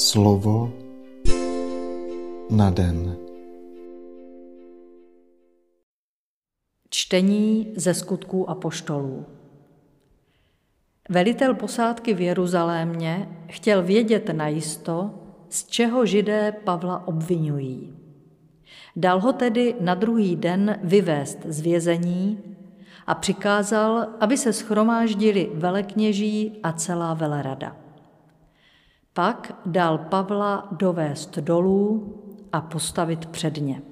[0.00, 0.72] Slovo
[2.50, 3.16] na den.
[6.90, 9.26] Čtení ze skutků a poštolů.
[11.08, 15.10] Velitel posádky v Jeruzalémě chtěl vědět najisto,
[15.48, 17.94] z čeho židé Pavla obvinují.
[18.96, 22.56] Dal ho tedy na druhý den vyvést z vězení
[23.06, 27.89] a přikázal, aby se schromáždili velekněží a celá velerada.
[29.14, 32.14] Pak dal Pavla dovést dolů
[32.52, 33.82] a postavit před ně.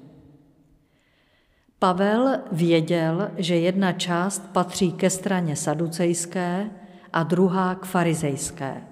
[1.79, 6.69] Pavel věděl, že jedna část patří ke straně saducejské
[7.13, 8.83] a druhá k farizejské.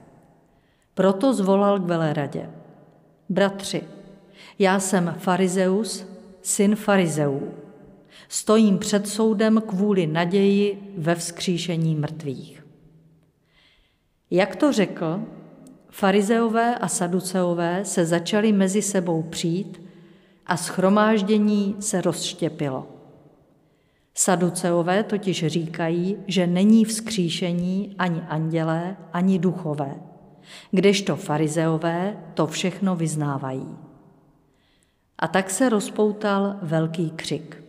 [0.94, 2.50] Proto zvolal k veleradě.
[3.30, 3.84] Bratři,
[4.60, 6.06] já jsem farizeus,
[6.42, 7.54] syn farizeů.
[8.30, 12.66] Stojím před soudem kvůli naději ve vzkříšení mrtvých.
[14.32, 15.22] Jak to řekl,
[15.98, 19.82] farizeové a saduceové se začali mezi sebou přijít
[20.46, 22.88] a schromáždění se rozštěpilo.
[24.14, 29.96] Saduceové totiž říkají, že není vzkříšení ani andělé, ani duchové,
[30.72, 33.78] kdežto farizeové to všechno vyznávají.
[35.20, 37.64] A tak se rozpoutal velký křik.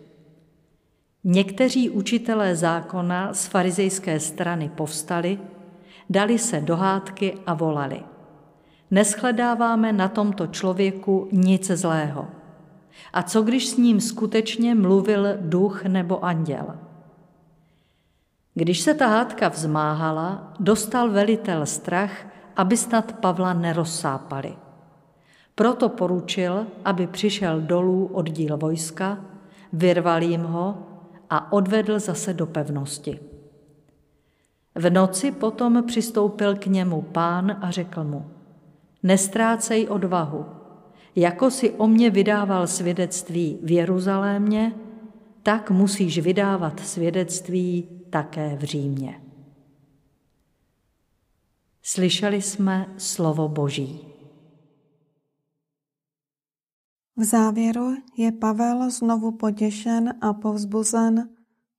[1.24, 5.38] Někteří učitelé zákona z farizejské strany povstali,
[6.10, 8.02] dali se do hádky a volali.
[8.90, 12.28] Neschledáváme na tomto člověku nic zlého.
[13.12, 16.66] A co když s ním skutečně mluvil duch nebo anděl?
[18.54, 24.56] Když se ta hádka vzmáhala, dostal velitel strach, aby snad Pavla nerozsápali.
[25.54, 29.18] Proto poručil, aby přišel dolů oddíl vojska,
[29.72, 30.78] vyrval jim ho
[31.30, 33.20] a odvedl zase do pevnosti.
[34.74, 38.30] V noci potom přistoupil k němu pán a řekl mu,
[39.02, 40.46] nestrácej odvahu,
[41.16, 44.74] jako si o mě vydával svědectví v Jeruzalémě,
[45.42, 49.22] tak musíš vydávat svědectví také v Římě.
[51.82, 54.00] Slyšeli jsme slovo Boží.
[57.16, 61.28] V závěru je Pavel znovu potěšen a povzbuzen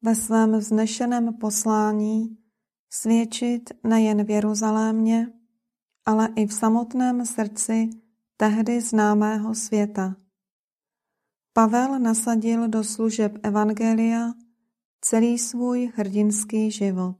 [0.01, 2.37] ve svém vznešeném poslání
[2.89, 5.27] svědčit nejen v Jeruzalémě,
[6.05, 7.89] ale i v samotném srdci
[8.37, 10.15] tehdy známého světa.
[11.53, 14.33] Pavel nasadil do služeb Evangelia
[15.01, 17.15] celý svůj hrdinský život.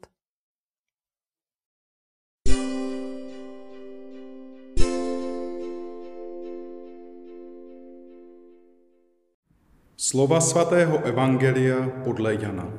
[9.97, 12.73] Slova svatého Evangelia podle Jana.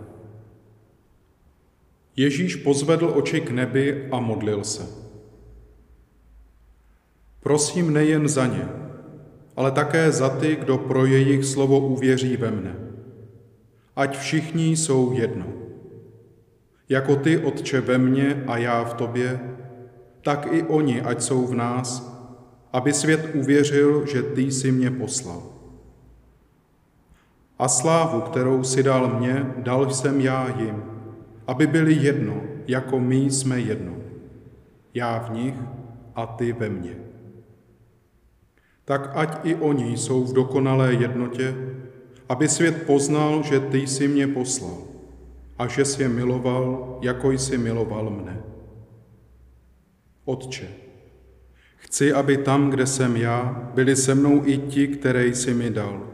[2.16, 5.09] Ježíš pozvedl oči k nebi a modlil se.
[7.40, 8.68] Prosím nejen za ně,
[9.56, 12.76] ale také za ty, kdo pro jejich slovo uvěří ve mne.
[13.96, 15.46] Ať všichni jsou jedno.
[16.88, 19.40] Jako ty, Otče, ve mně a já v tobě,
[20.22, 22.16] tak i oni, ať jsou v nás,
[22.72, 25.42] aby svět uvěřil, že ty jsi mě poslal.
[27.58, 30.82] A slávu, kterou si dal mě, dal jsem já jim,
[31.46, 33.92] aby byli jedno, jako my jsme jedno.
[34.94, 35.54] Já v nich
[36.14, 37.09] a ty ve mně.
[38.90, 41.54] Tak ať i oni jsou v dokonalé jednotě,
[42.28, 44.78] aby svět poznal, že ty jsi mě poslal
[45.58, 48.42] a že jsi je miloval, jako jsi miloval mne.
[50.24, 50.68] Otče,
[51.76, 56.10] chci, aby tam, kde jsem já, byli se mnou i ti, které jsi mi dal,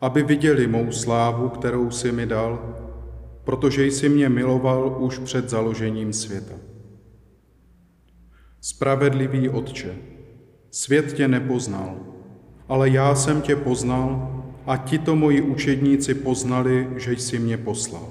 [0.00, 2.76] aby viděli mou slávu, kterou jsi mi dal,
[3.44, 6.54] protože jsi mě miloval už před založením světa.
[8.60, 10.15] Spravedlivý Otče,
[10.76, 11.96] svět tě nepoznal,
[12.68, 14.08] ale já jsem tě poznal
[14.66, 18.08] a tito moji učedníci poznali, že jsi mě poslal.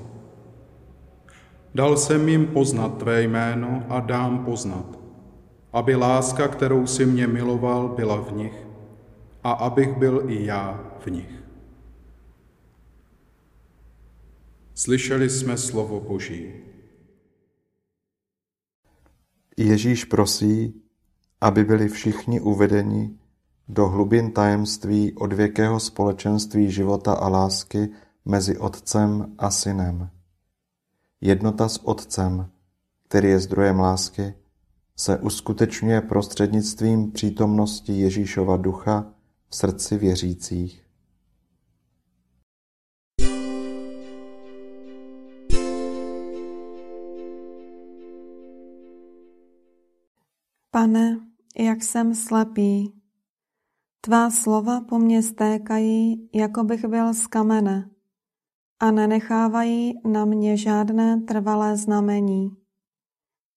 [1.75, 4.99] Dal jsem jim poznat tvé jméno a dám poznat,
[5.73, 8.67] aby láska, kterou si mě miloval, byla v nich
[9.43, 11.43] a abych byl i já v nich.
[14.73, 16.53] Slyšeli jsme slovo Boží.
[19.57, 20.84] Ježíš prosí,
[21.45, 23.17] aby byli všichni uvedeni
[23.67, 27.89] do hlubin tajemství odvěkého společenství života a lásky
[28.25, 30.09] mezi Otcem a Synem.
[31.21, 32.49] Jednota s Otcem,
[33.07, 34.33] který je zdrojem lásky,
[34.95, 39.13] se uskutečňuje prostřednictvím přítomnosti Ježíšova ducha
[39.49, 40.81] v srdci věřících.
[50.71, 51.24] Pane,
[51.59, 52.93] jak jsem slepý.
[54.01, 57.89] Tvá slova po mně stékají, jako bych byl z kamene
[58.79, 62.57] a nenechávají na mě žádné trvalé znamení.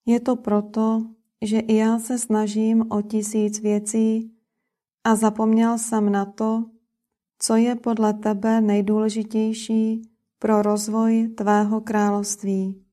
[0.07, 1.03] Je to proto,
[1.43, 4.33] že i já se snažím o tisíc věcí
[5.05, 6.65] a zapomněl jsem na to,
[7.39, 10.03] co je podle tebe nejdůležitější
[10.39, 12.85] pro rozvoj tvého království.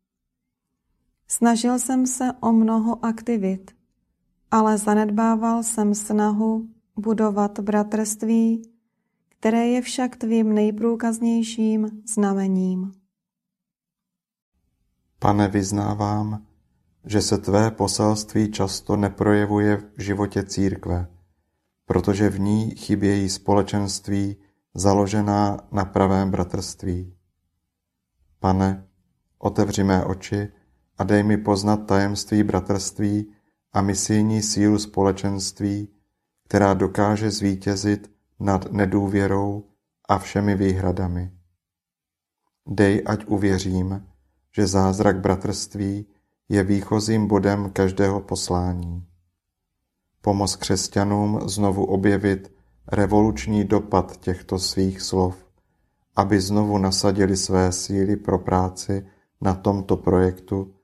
[1.28, 3.75] Snažil jsem se o mnoho aktivit,
[4.52, 6.68] ale zanedbával jsem snahu
[7.00, 8.62] budovat bratrství,
[9.30, 12.92] které je však tvým nejprůkaznějším znamením.
[15.20, 16.46] Pane, vyznávám,
[17.06, 21.08] že se tvé poselství často neprojevuje v životě církve,
[21.86, 24.36] protože v ní chybějí společenství
[24.74, 27.14] založená na pravém bratrství.
[28.40, 28.88] Pane,
[29.38, 30.52] otevři mé oči
[30.98, 33.35] a dej mi poznat tajemství bratrství
[33.75, 35.88] a misijní sílu společenství,
[36.44, 39.63] která dokáže zvítězit nad nedůvěrou
[40.10, 41.31] a všemi výhradami.
[42.68, 44.07] Dej, ať uvěřím,
[44.56, 46.06] že zázrak bratrství
[46.50, 49.06] je výchozím bodem každého poslání.
[50.22, 52.54] Pomoz křesťanům znovu objevit
[52.88, 55.45] revoluční dopad těchto svých slov,
[56.16, 59.07] aby znovu nasadili své síly pro práci
[59.42, 60.75] na tomto projektu,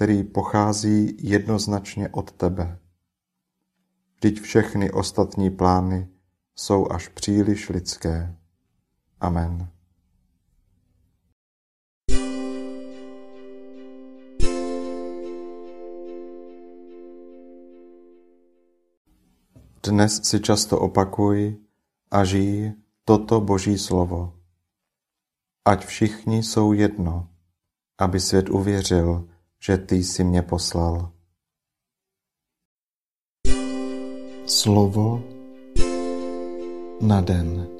[0.00, 2.78] který pochází jednoznačně od tebe.
[4.16, 6.08] Vždyť všechny ostatní plány
[6.56, 8.36] jsou až příliš lidské.
[9.20, 9.68] Amen.
[19.82, 21.56] Dnes si často opakuj
[22.10, 22.72] a žij
[23.04, 24.32] toto Boží slovo.
[25.64, 27.28] Ať všichni jsou jedno,
[27.98, 29.28] aby svět uvěřil,
[29.64, 31.12] že ty jsi mě poslal.
[34.46, 35.22] Slovo
[37.00, 37.79] na den.